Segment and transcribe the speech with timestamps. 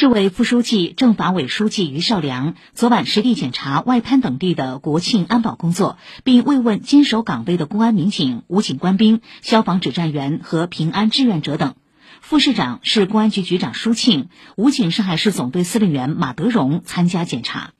[0.00, 11.74] 市委副书记、政法委书记于少良昨晚实地检查外滩等地的国庆安保工作，并慰问坚守岗位的公安民警、武警官兵、消防指战员和平安志愿者等。
[12.22, 17.72] 副市长、市公安局局长舒庆、武警上海市总队司令员马德荣参加检查。